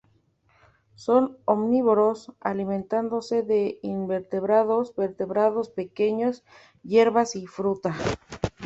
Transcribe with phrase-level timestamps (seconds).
[0.95, 6.43] Son omnívoros, alimentándose de invertebrados, vertebrados pequeños,
[6.81, 7.95] hierbas y fruta.